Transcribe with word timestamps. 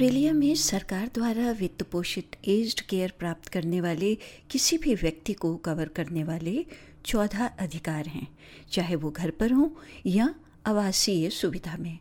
Australia 0.00 0.32
में 0.32 0.54
सरकार 0.54 1.10
द्वारा 1.14 1.50
वित्त 1.50 1.82
पोषित 1.82 2.36
एज्ड 2.48 2.80
केयर 2.80 3.12
प्राप्त 3.18 3.48
करने 3.48 3.80
वाले 3.80 4.14
किसी 4.50 4.78
भी 4.78 4.94
व्यक्ति 4.94 5.32
को 5.32 5.56
कवर 5.56 5.88
करने 5.88 6.24
वाले 6.24 6.66
चौदह 7.06 7.46
अधिकार 7.46 8.06
हैं, 8.06 8.28
चाहे 8.72 8.94
वो 8.94 9.10
घर 9.10 9.30
पर 9.30 9.52
हों 9.52 9.68
या 10.06 10.34
आवासीय 10.66 11.30
सुविधा 11.30 11.76
में। 11.76 11.98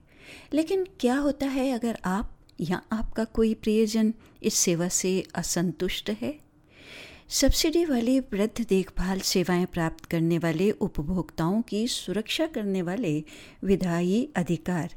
लेकिन 0.54 0.88
क्या 1.00 1.18
होता 1.18 1.46
है 1.46 1.71
अगर 1.71 1.97
आप 2.05 2.38
या 2.59 2.82
आपका 2.91 3.23
कोई 3.23 3.54
प्रियजन 3.54 4.13
इस 4.43 4.54
सेवा 4.54 4.88
से 4.88 5.23
असंतुष्ट 5.36 6.09
है? 6.09 6.39
सब्सिडी 7.29 7.86
वाले 7.86 8.20
वृद्ध 8.20 8.66
देखभाल 8.70 9.20
सेवाएँ 9.20 9.66
प्राप्त 9.66 10.05
करने 10.05 10.38
वाले 10.38 10.71
उपभोक्ताओं 10.71 11.61
की 11.61 11.88
सुरक्षा 11.88 12.47
करने 12.47 12.82
वाले 12.82 13.24
विधायी 13.63 14.29
अधिकार। 14.36 14.96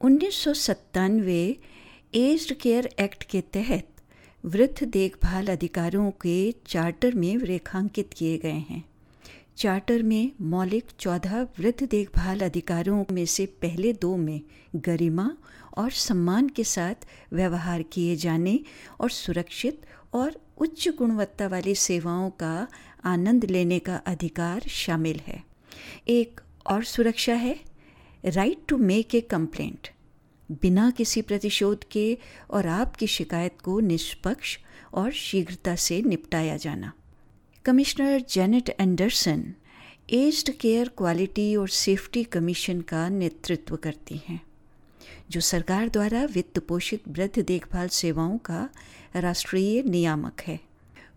उन्नीस 0.00 0.34
सौ 0.34 0.54
सत्तानवे 0.54 1.56
एज्ड 2.16 2.52
केयर 2.52 2.86
एक्ट 3.00 3.24
के 3.24 3.40
तहत 3.40 3.88
वृद्ध 4.44 4.84
देखभाल 4.84 5.46
अधिकारों 5.46 6.10
के 6.10 6.34
चार्टर 6.66 7.14
में 7.14 7.38
रेखांकित 7.38 8.10
किए 8.12 8.36
गए 8.38 8.64
हैं। 8.70 8.84
चार्टर 9.56 10.02
में 10.02 10.32
मौलिक 10.40 10.84
चौदह 10.98 11.42
वृद्ध 11.58 11.88
देखभाल 11.90 12.40
अधिकारों 12.40 13.04
में 13.12 13.26
से 13.26 13.46
पहले 13.46 13.92
दो 13.92 14.16
में 14.16 14.40
गरिमा 14.76 15.36
और 15.76 15.90
सम्मान 15.90 16.48
के 16.48 16.64
साथ 16.64 17.06
व्यवहार 17.32 17.82
किए 17.82 18.16
जाने 18.16 18.58
और 19.00 19.10
सुरक्षित 19.10 19.80
और 20.12 20.40
उच्च 20.58 20.88
गुणवत्ता 20.88 21.48
वाली 21.48 21.74
सेवाओं 21.74 22.30
का 22.30 22.68
आनंद 23.04 23.44
लेने 23.44 23.78
का 23.78 23.96
अधिकार 23.96 24.60
शामिल 24.60 25.20
है। 25.26 25.42
एक 26.08 26.40
और 26.66 26.84
सुरक्षा 26.84 27.34
है। 27.34 27.58
Right 28.24 28.58
to 28.68 28.76
make 28.76 29.14
a 29.14 29.20
complaint 29.20 29.88
बिना 30.50 30.90
किसी 30.90 31.22
प्रतिशोध 31.22 31.84
के 31.90 32.18
और 32.50 32.66
आपकी 32.66 33.06
शिकायत 33.06 33.60
को 33.64 33.80
निष्पक्ष 33.80 34.58
और 34.94 35.12
शीघ्रता 35.12 35.74
से 35.76 36.02
निपटाया 36.02 36.56
जाना। 36.56 36.92
Commissioner 37.64 38.20
Janet 38.30 38.70
Anderson 38.80 39.44
aged 40.10 40.50
care 40.50 40.88
quality 40.88 41.54
और 41.56 41.68
सेफ्टी 41.68 42.24
कमीशन 42.24 42.80
का 42.80 43.08
नेतृत्व 43.08 43.76
करती 43.76 44.20
हैं, 44.28 44.40
जो 45.30 45.40
सरकार 45.40 45.88
द्वारा 45.88 46.24
वित्त 46.24 46.58
पोषित 46.58 47.02
वृद्ध 47.08 47.42
देखभाल 47.42 47.88
सेवाओं 47.88 48.38
का 48.38 48.68
राष्ट्रीय 49.16 49.82
नियामक 49.82 50.40
है। 50.40 50.60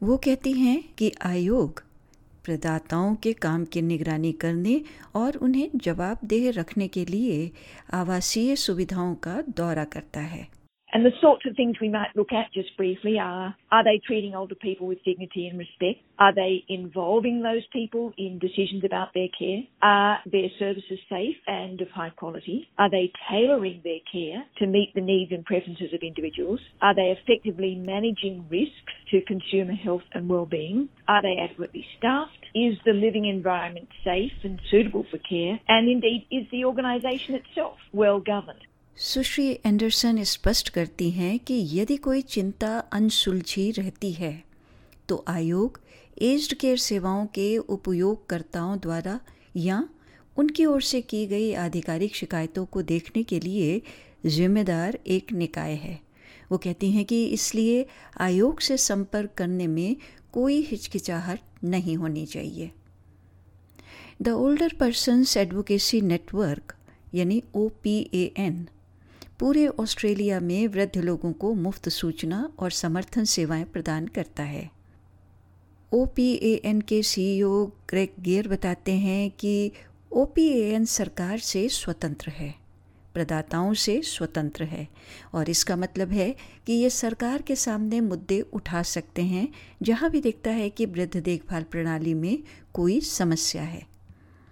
वो 0.03 0.17
कहती 0.17 0.53
हैं 0.53 0.83
कि 0.98 1.11
आयोग 1.22 1.83
प्रदाताओं 2.48 3.16
के 3.16 3.34
काम 3.34 3.66
की 3.66 3.81
निगरानी 3.81 4.31
करने 4.31 4.81
और 5.16 5.36
उन्हें 5.38 5.70
जवाबदेह 5.76 6.50
रखने 6.52 6.88
के 6.88 7.06
लिए 7.06 7.52
आवासीय 7.94 8.56
सुविधाओं 8.56 9.16
का 9.16 9.42
दौरा 9.58 9.84
करता 9.84 10.20
है। 10.20 10.56
And 10.93 11.05
the 11.05 11.11
sorts 11.19 11.45
of 11.45 11.55
things 11.55 11.75
we 11.81 11.89
might 11.89 12.16
look 12.16 12.31
at 12.31 12.53
just 12.53 12.75
briefly 12.77 13.19
are 13.19 13.55
are 13.71 13.83
they 13.83 13.99
treating 14.05 14.33
older 14.33 14.55
people 14.55 14.88
with 14.88 15.03
dignity 15.03 15.47
and 15.47 15.59
respect? 15.59 15.99
Are 16.17 16.33
they 16.33 16.63
involving 16.69 17.41
those 17.41 17.66
people 17.73 18.13
in 18.17 18.39
decisions 18.39 18.83
about 18.85 19.13
their 19.13 19.27
care? 19.38 19.63
Are 19.81 20.19
their 20.25 20.47
services 20.58 20.99
safe 21.09 21.35
and 21.45 21.81
of 21.81 21.89
high 21.89 22.11
quality? 22.11 22.69
Are 22.77 22.89
they 22.89 23.11
tailoring 23.30 23.81
their 23.83 23.99
care 24.11 24.45
to 24.59 24.65
meet 24.65 24.93
the 24.95 25.02
needs 25.02 25.31
and 25.31 25.43
preferences 25.45 25.93
of 25.93 26.02
individuals? 26.02 26.61
Are 26.81 26.95
they 26.95 27.15
effectively 27.19 27.75
managing 27.75 28.45
risks 28.49 28.93
to 29.11 29.21
consumer 29.27 29.73
health 29.73 30.08
and 30.13 30.30
well-being? 30.30 30.89
Are 31.08 31.21
they 31.21 31.38
adequately 31.38 31.85
staffed? 31.97 32.31
Is 32.55 32.77
the 32.85 32.93
living 32.93 33.25
environment 33.25 33.89
safe 34.05 34.31
and 34.43 34.59
suitable 34.71 35.05
for 35.11 35.17
care? 35.17 35.59
And 35.67 35.89
indeed, 35.89 36.27
is 36.31 36.47
the 36.49 36.63
organisation 36.63 37.35
itself 37.35 37.77
well 37.91 38.19
governed? 38.19 38.63
सुश्री 38.99 39.45
Anderson 39.65 40.23
स्पष्ट 40.23 40.69
करती 40.69 41.09
हैं 41.11 41.37
कि 41.39 41.55
यदि 41.71 41.95
कोई 41.95 42.21
चिंता 42.21 42.67
अनसुलझी 42.91 43.69
रहती 43.71 44.11
है 44.11 44.31
तो 45.09 45.23
आयोग 45.27 45.80
एज्ड 46.21 46.53
केयर 46.53 46.77
सेवाओं 46.77 47.25
के 47.25 47.58
उपयोगकर्ताओं 47.58 48.77
द्वारा 48.80 49.19
या 49.55 49.83
उनकी 50.37 50.65
ओर 50.65 50.81
से 50.81 51.02
की 51.02 51.25
गई 51.27 51.53
आधिकारिक 51.55 52.15
शिकायतों 52.15 52.65
को 52.65 52.81
देखने 52.81 53.23
के 53.23 53.39
लिए 53.39 53.81
जिम्मेदार 54.25 54.97
एक 55.08 55.31
निकाय 55.33 55.73
है। 55.73 55.99
वो 56.52 56.58
कहती 56.58 56.91
हैं 56.91 57.03
कि 57.05 57.23
इसलिए 57.25 57.85
आयोग 58.19 58.59
से 58.59 58.77
संपर्क 58.77 59.33
करने 59.37 59.67
में 59.67 59.95
कोई 60.33 60.61
हिचकिचाहट 60.61 61.64
नहीं 61.64 61.95
होनी 61.97 62.25
चाहिए। 62.25 62.71
The 64.21 64.29
older 64.29 64.73
persons 64.79 65.37
advocacy 65.37 66.02
network, 66.03 66.75
यानी 67.14 67.41
ओ 67.55 67.67
पी 67.83 67.95
ए 68.14 68.23
एन 68.37 68.67
पूरे 69.39 69.67
ऑस्ट्रेलिया 69.70 70.39
में 70.39 70.67
वृद्ध 70.67 70.98
लोगों 70.98 71.31
को 71.33 71.53
मुफ़्त 71.55 71.89
सूचना 71.89 72.49
और 72.59 72.71
समर्थन 72.71 73.25
सेवाएँ 73.25 73.64
प्रदान 73.64 74.08
करता 74.08 74.43
है। 74.43 74.70
ओ 75.92 76.05
पी 76.05 76.31
ए 76.33 76.53
एन 76.65 76.80
के 76.81 77.02
सी 77.03 77.42
ओ 77.43 77.65
ग्रेग 77.89 78.21
गेयर 78.21 78.47
बताते 78.47 78.92
हैं 78.92 79.30
कि 79.31 79.71
ओ 80.11 80.23
पी 80.26 80.47
ए 80.49 80.71
एन 80.73 80.86
सरकार 80.86 81.37
से 81.39 81.67
स्वतंत्र 81.70 82.30
है, 82.30 82.53
प्रदाताओं 83.14 83.73
से 83.73 84.02
स्वतंत्र 84.02 84.64
है 84.64 84.87
और 85.33 85.49
इसका 85.49 85.76
मतलब 85.76 86.11
है 86.11 86.30
कि 86.67 86.73
ये 86.73 86.89
सरकार 86.89 87.42
के 87.42 87.55
सामने 87.55 87.99
मुद्दे 88.02 88.39
उठा 88.53 88.81
सकते 88.86 89.21
हैं 89.23 89.47
जहाँ 89.81 90.09
भी 90.09 90.21
देखता 90.21 90.52
है 90.52 90.70
कि 90.70 90.86
वृद्ध 90.86 91.17
देखभाल 91.17 91.64
प्रणाली 91.64 92.14
में 92.14 92.37
कोई 92.73 92.99
समस्या 93.02 93.64
है। 93.64 93.86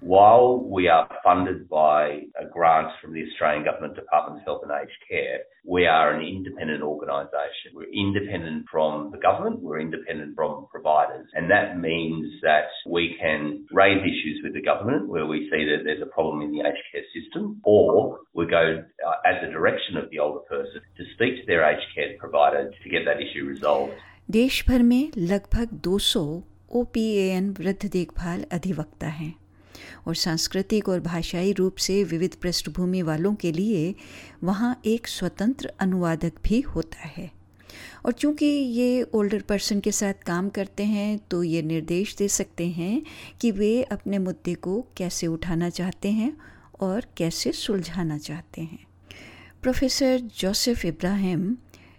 While 0.00 0.64
we 0.64 0.88
are 0.88 1.06
funded 1.22 1.68
by 1.68 2.22
grants 2.50 2.94
from 3.02 3.12
the 3.12 3.22
Australian 3.22 3.64
Government 3.64 3.94
Department 3.94 4.40
of 4.40 4.44
Health 4.46 4.62
and 4.62 4.72
Aged 4.72 4.96
Care, 5.06 5.40
we 5.66 5.84
are 5.84 6.14
an 6.14 6.26
independent 6.26 6.82
organisation. 6.82 7.74
We're 7.74 7.92
independent 7.92 8.64
from 8.70 9.10
the 9.12 9.18
government, 9.18 9.60
we're 9.60 9.78
independent 9.78 10.34
from 10.36 10.66
providers, 10.70 11.28
and 11.34 11.50
that 11.50 11.78
means 11.78 12.32
that 12.40 12.72
we 12.86 13.14
can 13.20 13.66
raise 13.72 14.00
issues 14.00 14.40
with 14.42 14.54
the 14.54 14.62
government 14.62 15.06
where 15.06 15.26
we 15.26 15.50
see 15.50 15.66
that 15.66 15.84
there's 15.84 16.00
a 16.00 16.06
problem 16.06 16.40
in 16.40 16.50
the 16.50 16.60
aged 16.60 16.86
care 16.90 17.04
system, 17.12 17.60
or 17.62 18.20
we 18.32 18.46
go 18.46 18.82
uh, 19.06 19.28
at 19.28 19.44
the 19.44 19.52
direction 19.52 19.98
of 19.98 20.08
the 20.08 20.18
older 20.18 20.40
person 20.48 20.80
to 20.96 21.04
speak 21.14 21.40
to 21.40 21.46
their 21.46 21.62
aged 21.62 21.86
care 21.94 22.16
provider 22.18 22.70
to 22.82 22.88
get 22.88 23.04
that 23.04 23.20
issue 23.20 23.44
resolved. 23.44 23.92
देश 24.30 24.64
भर 24.68 24.82
में 24.82 25.10
लगभग 25.16 25.80
200 25.86 26.42
ओपीएएन 26.80 27.50
वृद्ध 27.58 27.90
देखभाल 27.92 28.44
अधिवक्ता 28.52 29.06
हैं 29.06 29.34
और 30.07 30.15
सांस्कृतिक 30.15 30.89
और 30.89 30.99
भाषाई 30.99 31.53
रूप 31.53 31.77
से 31.77 32.03
विविध 32.03 32.35
पृष्ठभूमि 32.35 33.01
वालों 33.01 33.33
के 33.35 33.51
लिए 33.51 33.95
वहाँ 34.43 34.79
एक 34.85 35.07
स्वतंत्र 35.07 35.73
अनुवादक 35.79 36.33
भी 36.43 36.61
होता 36.61 37.07
है। 37.07 37.31
और 38.05 38.11
चूँकि 38.11 38.45
ये 38.45 39.01
ओल्डर 39.03 39.41
पर्सन 39.41 39.79
के 39.79 39.91
साथ 39.91 40.23
काम 40.25 40.49
करते 40.49 40.83
हैं 40.83 41.17
तो 41.29 41.43
ये 41.43 41.61
निर्देश 41.61 42.15
दे 42.15 42.27
सकते 42.27 42.67
हैं 42.67 43.01
कि 43.41 43.51
वे 43.51 43.81
अपने 43.83 44.19
मुद्दे 44.19 44.53
को 44.53 44.81
कैसे 44.97 45.27
उठाना 45.27 45.69
चाहते 45.69 46.11
हैं 46.11 46.35
और 46.81 47.05
कैसे 47.17 47.51
सुलझाना 47.51 48.17
चाहते 48.17 48.61
हैं। 48.61 48.85
प्रोफेसर 49.61 50.19
जोसेफ 50.39 50.85
इब्राहिम 50.85 51.55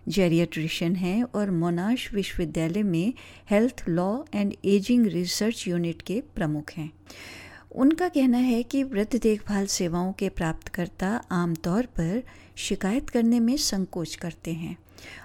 जेरियाट्रिशन 0.09 0.95
हैं 0.97 1.23
और 1.25 1.51
मोनाश 1.51 2.13
विश्वविद्यालय 2.15 2.83
में 2.83 3.13
health 3.51 3.83
law 3.89 4.11
and 4.35 4.53
ageing 4.65 5.07
research 5.07 5.67
unit 5.69 6.03
के 6.03 6.21
प्रमुख 6.35 6.71
हैं। 6.73 6.91
उनका 7.77 8.09
कहना 8.09 8.39
है 8.39 8.63
कि 8.63 8.83
वृद्ध 8.83 9.21
देखभाल 9.23 9.67
सेवाओं 9.67 10.13
के 10.13 10.29
प्राप्तकर्ता 10.29 11.09
आमतौर 11.31 11.87
पर 11.87 12.23
शिकायत 12.57 13.11
करने 13.11 13.41
में 13.41 13.57
संकोच 13.57 14.15
करते 14.15 14.53
हैं। 14.53 14.77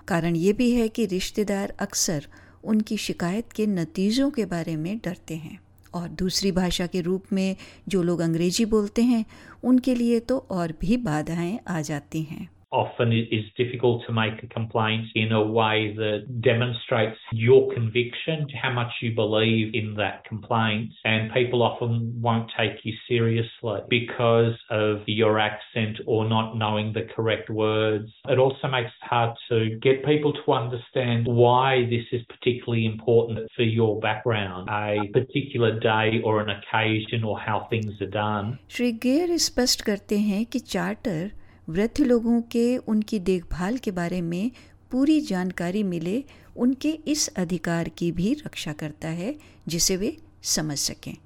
कारण 0.07 0.35
ये 0.35 0.53
भी 0.53 0.71
है 0.71 0.87
कि 0.89 1.05
रिश्तेदार 1.05 1.73
अक्सर 1.79 2.27
उनकी 2.63 2.97
शिकायत 2.97 3.51
के 3.51 3.65
नतीजों 3.65 4.29
के 4.31 4.45
बारे 4.45 4.75
में 4.75 4.97
डरते 4.97 5.35
हैं 5.35 5.59
और 5.93 6.09
दूसरी 6.09 6.51
भाषा 6.51 6.87
के 6.87 7.01
रूप 7.01 7.33
में 7.33 7.55
जो 7.87 8.03
लोग 8.03 8.19
अंग्रेज़ी 8.19 8.65
बोलते 8.65 9.01
हैं, 9.01 9.25
उनके 9.63 9.95
लिए 9.95 10.19
तो 10.19 10.37
और 10.37 10.73
भी 10.81 10.97
बाधाएँ 10.97 11.59
आ 11.67 11.81
जाती 11.81 12.23
हैं। 12.23 12.49
often 12.72 13.12
is 13.12 13.44
difficult 13.56 14.02
to 14.06 14.12
make 14.12 14.42
a 14.42 14.46
complaint 14.48 15.06
in 15.14 15.32
a 15.32 15.42
way 15.42 15.94
that 15.96 16.42
demonstrates 16.42 17.18
your 17.32 17.72
conviction, 17.72 18.46
how 18.60 18.72
much 18.72 18.92
you 19.00 19.14
believe 19.14 19.74
in 19.74 19.94
that 19.94 20.24
complaint. 20.24 20.90
And 21.04 21.32
people 21.32 21.62
often 21.62 22.20
won't 22.20 22.50
take 22.58 22.84
you 22.84 22.92
seriously 23.08 23.80
because 23.88 24.54
of 24.70 24.98
your 25.06 25.38
accent 25.38 25.98
or 26.06 26.28
not 26.28 26.56
knowing 26.56 26.92
the 26.92 27.06
correct 27.14 27.48
words. 27.50 28.10
It 28.28 28.38
also 28.38 28.68
makes 28.68 28.90
it 28.90 29.06
hard 29.08 29.36
to 29.48 29.78
get 29.80 30.04
people 30.04 30.32
to 30.32 30.52
understand 30.52 31.26
why 31.26 31.86
this 31.88 32.04
is 32.12 32.22
particularly 32.28 32.84
important 32.86 33.48
for 33.54 33.62
your 33.62 34.00
background, 34.00 34.68
a 34.70 35.08
particular 35.12 35.78
day 35.78 36.20
or 36.24 36.40
an 36.40 36.50
occasion 36.50 37.24
or 37.24 37.38
how 37.38 37.68
things 37.70 37.92
are 38.00 38.10
done. 38.10 38.58
Shri 38.70 38.92
gear 39.02 39.36
स्पष्ट 39.38 39.82
करते 39.82 40.18
हैं 40.18 40.44
कि 40.52 40.58
charter 40.58 41.30
वृद्ध 41.69 42.01
लोगों 42.01 42.41
के, 42.41 42.77
उनकी 42.77 43.19
देखभाल 43.19 43.77
के 43.77 43.91
बारे 43.91 44.21
में 44.21 44.51
पूरी 44.91 45.21
जानकारी 45.21 45.83
मिले, 45.83 46.23
उनके 46.57 46.89
इस 46.89 47.27
अधिकार 47.27 47.89
की 47.89 48.11
भी 48.11 48.33
रक्षा 48.33 48.73
करता 48.73 49.07
है, 49.07 49.35
जिसे 49.67 49.97
वे 49.97 50.17
समझ 50.43 50.77
सकें। 50.77 51.17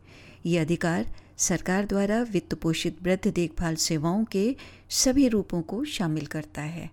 ये 0.45 0.57
अधिकार 0.57 1.05
सरकार 1.37 1.85
द्वारा 1.85 2.21
वित्त 2.21 2.53
पोषित 2.53 2.97
वृद्ध 3.03 3.27
देखभाल 3.27 3.75
सेवाओं 3.75 4.25
के 4.25 4.55
सभी 4.89 5.27
रूपों 5.27 5.61
को 5.61 5.83
शामिल 5.85 6.25
करता 6.25 6.61
है। 6.61 6.89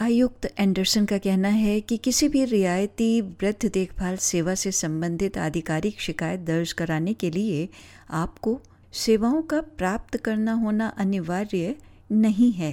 आयुक्त 0.00 0.54
एंडरसन 0.58 1.04
का 1.04 1.18
कहना 1.18 1.48
है 1.48 1.80
कि 1.80 1.96
किसी 1.96 2.28
भी 2.28 2.44
रियायती 2.44 3.20
वृद्ध 3.20 3.72
देखभाल 3.72 4.16
सेवा 4.16 4.54
से 4.54 4.72
संबंधित 4.72 5.38
आधिकारिक 5.38 6.00
शिकायत 6.00 6.40
दर्ज 6.40 6.72
कराने 6.72 7.14
के 7.14 7.30
लिए 7.30 7.68
आपको 8.10 8.60
सेवाओं 8.92 9.42
का 9.42 9.60
प्राप्त 9.78 10.16
करना 10.24 10.52
होना 10.62 10.88
अनिवार्य 10.98 11.74
नहीं 12.12 12.52
है 12.52 12.72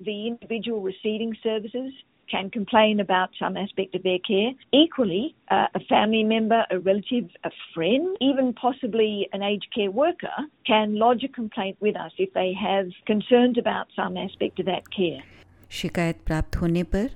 The 0.00 0.26
individual 0.28 0.82
receiving 0.82 1.30
services 1.42 1.92
can 2.28 2.50
complain 2.50 2.98
about 3.00 3.36
some 3.38 3.56
aspect 3.56 3.94
of 3.94 4.02
their 4.02 4.18
care. 4.18 4.50
Equally, 4.72 5.34
uh, 5.48 5.68
a 5.74 5.80
family 5.80 6.24
member, 6.24 6.58
a 6.70 6.78
relative, 6.78 7.30
a 7.44 7.52
friend, 7.74 8.16
even 8.20 8.52
possibly 8.52 9.28
an 9.32 9.42
aged 9.42 9.68
care 9.76 9.90
worker 9.90 10.36
can 10.66 10.98
lodge 10.98 11.24
a 11.24 11.28
complaint 11.28 11.78
with 11.80 11.96
us 11.96 12.12
if 12.18 12.34
they 12.34 12.52
have 12.52 12.90
concerns 13.06 13.56
about 13.56 13.96
some 13.96 14.16
aspect 14.16 14.60
of 14.60 14.66
that 14.66 14.90
care. 14.98 15.22
शिकायत 15.70 16.18
प्राप्त 16.26 16.56
होने 16.56 16.82
पर 16.94 17.08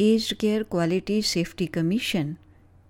aged 0.00 0.36
care 0.38 0.62
quality 0.70 1.20
safety 1.34 1.66
commission 1.76 2.32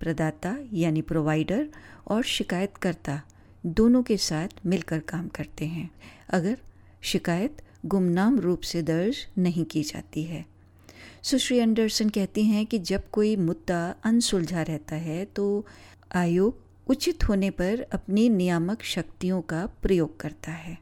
प्रदाता 0.01 0.57
यानी 0.85 1.03
provider 1.11 1.67
और 2.11 2.23
शिकायतकर्ता 2.37 3.21
दोनों 3.67 4.03
के 4.03 4.17
साथ 4.17 4.49
मिलकर 4.67 4.99
काम 4.99 5.29
करते 5.29 5.67
हैं। 5.67 5.91
अगर 6.31 6.59
शिकायत 7.03 7.63
गुमनाम 7.87 8.39
रूप 8.39 8.61
से 8.61 8.83
दर्ज 8.83 9.17
नहीं 9.39 9.65
की 9.65 9.83
जाती 9.83 10.23
है। 10.23 10.47
सुश्री 11.23 11.59
एंडरसन 11.59 12.09
कहती 12.09 12.45
हैं 12.45 12.67
कि 12.67 12.79
जब 12.79 13.11
कोई 13.11 13.37
मुद्दा 13.37 13.95
अनसुलझा 14.05 14.63
रहता 14.63 14.97
है 14.97 15.25
तो 15.25 15.67
आयोग 16.15 16.63
उचित 16.87 17.29
होने 17.29 17.51
पर 17.51 17.87
अपनी 17.93 18.29
नियामक 18.29 18.83
शक्तियों 18.83 19.43
का 19.43 19.67
प्रयोग 19.67 20.21
करता 20.21 20.53
है। 20.53 20.79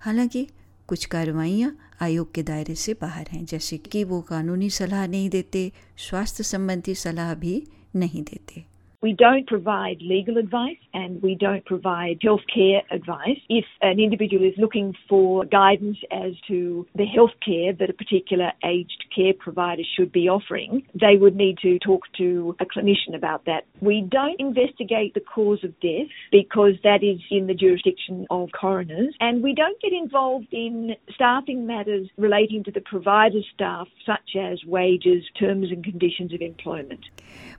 हालाँकि, 0.00 0.48
कुछ 0.86 1.04
कार्रवाइयाँ 1.04 1.78
आयोग 2.00 2.34
के 2.34 2.42
दायरे 2.42 2.74
से 2.74 2.94
बाहर 2.94 3.26
हैं, 3.32 3.44
जैसे 3.44 3.78
कि 3.78 4.04
वो 4.04 4.20
कानूनी 4.20 4.70
सलाह 4.70 5.06
नहीं 5.06 5.30
देते, 5.30 5.72
स्वास्थ्य 5.96 6.44
संबंधी 6.44 6.94
सलाह 6.94 7.34
भी 7.34 7.68
नहीं 7.96 8.22
देते। 8.22 8.69
We 9.02 9.14
don't 9.14 9.46
provide 9.46 10.02
legal 10.02 10.36
advice 10.36 10.76
and 10.92 11.22
we 11.22 11.34
don't 11.34 11.64
provide 11.64 12.20
healthcare 12.20 12.82
advice. 12.90 13.38
If 13.48 13.64
an 13.80 13.98
individual 13.98 14.44
is 14.44 14.52
looking 14.58 14.94
for 15.08 15.46
guidance 15.46 15.96
as 16.10 16.32
to 16.48 16.86
the 16.94 17.06
healthcare 17.06 17.78
that 17.78 17.88
a 17.88 17.94
particular 17.94 18.52
aged 18.62 19.04
care 19.16 19.32
provider 19.32 19.84
should 19.96 20.12
be 20.12 20.28
offering, 20.28 20.82
they 20.92 21.16
would 21.16 21.34
need 21.34 21.56
to 21.62 21.78
talk 21.78 22.02
to 22.18 22.54
a 22.60 22.66
clinician 22.66 23.14
about 23.14 23.46
that. 23.46 23.64
We 23.80 24.06
don't 24.06 24.38
investigate 24.38 25.14
the 25.14 25.20
cause 25.20 25.64
of 25.64 25.72
death 25.80 26.08
because 26.30 26.74
that 26.84 27.02
is 27.02 27.20
in 27.30 27.46
the 27.46 27.54
jurisdiction 27.54 28.26
of 28.28 28.50
coroners 28.52 29.14
and 29.20 29.42
we 29.42 29.54
don't 29.54 29.80
get 29.80 29.94
involved 29.94 30.48
in 30.52 30.94
staffing 31.14 31.66
matters 31.66 32.06
relating 32.18 32.64
to 32.64 32.70
the 32.70 32.82
provider 32.82 33.40
staff 33.54 33.88
such 34.04 34.36
as 34.36 34.62
wages, 34.66 35.24
terms 35.38 35.70
and 35.70 35.82
conditions 35.84 36.34
of 36.34 36.42
employment. 36.42 37.00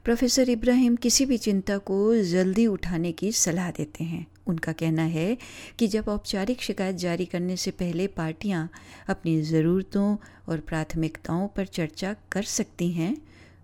Professor 0.03 0.43
Ibrahim, 0.47 0.97
किसी 0.97 1.30
भी 1.31 1.37
चिंता 1.37 1.77
को 1.87 1.97
जल्दी 2.25 2.65
उठाने 2.67 3.11
की 3.11 3.31
सलाह 3.31 3.71
देते 3.71 4.03
हैं। 4.03 4.25
उनका 4.47 4.71
कहना 4.73 5.03
है 5.09 5.37
कि 5.79 5.87
जब 5.87 6.07
औपचारिक 6.09 6.61
शिकायत 6.61 6.95
जारी 6.97 7.25
करने 7.25 7.55
से 7.57 7.71
पहले 7.71 8.07
पार्टियाँ 8.07 8.69
अपनी 9.09 9.41
ज़रूरतों 9.41 10.15
और 10.49 10.59
प्राथमिकताओं 10.59 11.47
पर 11.47 11.65
चर्चा 11.69 12.15
कर 12.31 12.43
सकती 12.51 12.91
हैं 12.91 13.15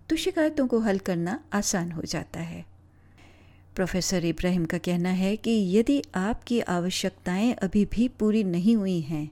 तो 0.08 0.16
शिकायतों 0.16 0.66
को 0.66 0.78
हल 0.80 0.98
करना 0.98 1.38
आसान 1.52 1.90
हो 1.92 2.02
जाता 2.06 2.40
है। 2.42 2.64
प्रोफेसर 3.76 4.24
इब्राहिम 4.24 4.64
का 4.64 4.78
कहना 4.78 5.10
है 5.16 5.36
कि 5.36 5.52
यदि 5.76 6.02
आपकी 6.14 6.60
आवश्यकताएँ 6.70 7.52
अभी 7.62 7.84
भी 7.92 8.08
पूरी 8.18 8.44
नहीं 8.46 8.76
हुई 8.76 9.00
हैं 9.02 9.28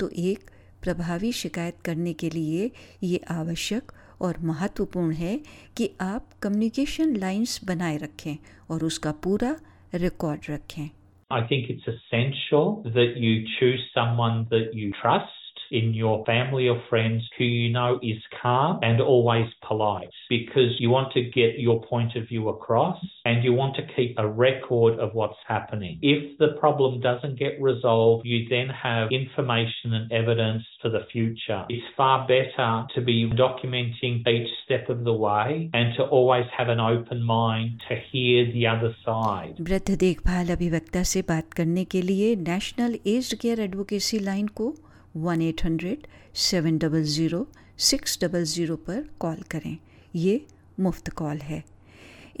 तो 0.00 0.08
एक 0.24 0.50
प्रभावी 0.82 1.32
शिकायत 1.32 1.76
करने 1.84 2.12
के 2.12 2.30
लिए 2.30 2.70
ये 3.02 3.20
आवश्यक 3.30 3.92
और 4.20 4.38
महत्वपूर्ण 4.42 5.12
है 5.14 5.36
कि 5.76 5.90
आप 6.00 6.28
कम्युनिकेशन 6.42 7.16
लाइंस 7.16 7.60
बनाए 7.64 7.96
रखें 7.96 8.36
और 8.70 8.84
उसका 8.84 9.12
पूरा 9.24 9.56
रिकॉर्ड 9.94 10.50
रखें 10.50 10.88
I 11.30 11.40
think 11.48 11.66
it's 11.72 11.86
essential 11.92 12.68
that 12.94 13.16
you 13.22 13.32
choose 13.56 13.82
someone 13.96 14.36
that 14.52 14.70
you 14.74 14.86
trust 15.00 15.37
in 15.73 15.93
your 15.93 16.23
family 16.25 16.67
or 16.67 16.81
friends 16.89 17.23
who 17.37 17.43
you 17.43 17.69
know 17.73 17.99
is 18.03 18.21
calm 18.41 18.79
and 18.83 19.01
always 19.01 19.47
polite 19.67 20.09
because 20.29 20.79
you 20.79 20.89
want 20.89 21.11
to 21.13 21.21
get 21.21 21.57
your 21.57 21.81
point 21.81 22.15
of 22.15 22.27
view 22.27 22.49
across 22.49 22.97
and 23.25 23.43
you 23.43 23.53
want 23.53 23.75
to 23.75 23.81
keep 23.95 24.15
a 24.19 24.27
record 24.27 24.99
of 24.99 25.13
what's 25.13 25.41
happening. 25.47 25.97
If 26.01 26.37
the 26.37 26.49
problem 26.59 27.01
doesn't 27.01 27.39
get 27.39 27.59
resolved, 27.59 28.25
you 28.25 28.47
then 28.49 28.69
have 28.69 29.11
information 29.11 29.93
and 29.93 30.11
evidence 30.11 30.63
for 30.81 30.89
the 30.89 31.05
future. 31.11 31.65
It's 31.69 31.83
far 31.97 32.27
better 32.27 32.85
to 32.93 33.01
be 33.01 33.31
documenting 33.31 34.27
each 34.27 34.49
step 34.63 34.89
of 34.89 35.03
the 35.03 35.13
way 35.13 35.71
and 35.73 35.95
to 35.97 36.03
always 36.03 36.45
have 36.55 36.69
an 36.69 36.79
open 36.79 37.21
mind 37.23 37.81
to 37.89 37.95
hear 38.11 38.45
the 38.51 38.67
other 38.67 38.95
side. 39.05 39.55
वृद्ध 39.59 39.97
देखभाल 39.99 40.49
अभिवक्ता 40.55 41.03
से 41.11 41.21
बात 41.29 41.53
करने 41.53 41.83
के 41.93 42.01
लिए 42.01 42.35
national 42.47 42.97
aged 43.17 43.37
care 43.41 43.59
advocacy 43.61 44.19
line 44.19 44.47
को 44.59 44.73
one 45.16 45.42
eight 45.42 45.64
hundred 45.64 46.06
seven 46.38 46.78
double 46.78 47.02
zero 47.02 47.46
six 47.78 48.18
double 48.22 48.44
zero 48.44 48.76
पर 48.86 49.04
call 49.20 49.42
करें। 49.50 49.76
ये 50.16 50.40
मुफ़्त 50.80 51.08
कॉल 51.10 51.38
है। 51.38 51.62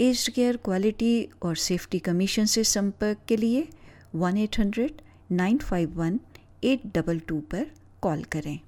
एज्ड 0.00 0.32
केयर 0.34 0.56
क्वालिटी 0.64 1.28
और 1.42 1.56
सेफ्टी 1.56 1.98
कमीशन 1.98 2.44
से 2.46 2.64
संपर्क 2.64 3.18
के 3.28 3.36
लिए 3.36 3.66
one 4.14 4.36
eight 4.38 4.58
hundred 4.58 5.00
nine 5.32 5.58
five 5.58 6.00
one 6.00 6.18
eight 6.64 6.86
double 6.96 7.18
two 7.18 7.40
पर 7.52 7.66
कॉल 8.02 8.22
करें। 8.32 8.58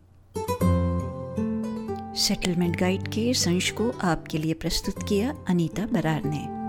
सेटलमेंट 2.19 2.79
गाइड 2.81 3.09
के 3.09 3.33
संश 3.35 3.71
को 3.71 3.91
आपके 4.05 4.39
लिए 4.39 4.55
प्रस्तुत 4.55 5.03
किया 5.09 5.35
अनीता 5.49 5.87
बरार 5.87 6.25
ने। 6.25 6.60